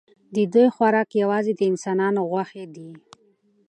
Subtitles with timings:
[0.35, 2.89] د دوی خوراک یوازې د انسانانو غوښې دي.